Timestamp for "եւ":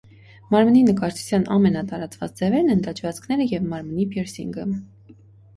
3.53-3.69